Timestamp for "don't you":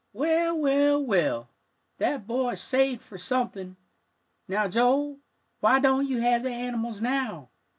5.79-6.19